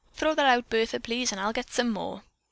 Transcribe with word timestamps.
Throw 0.15 0.33
that 0.33 0.47
out, 0.47 0.67
Bertha, 0.67 0.99
please, 0.99 1.31
and 1.31 1.39
I'll 1.39 1.53
get 1.53 1.69
some 1.69 1.91
more." 1.91 2.23